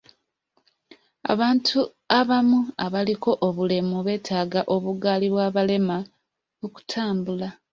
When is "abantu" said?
1.33-1.77